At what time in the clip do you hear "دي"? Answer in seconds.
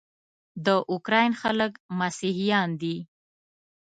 2.81-2.97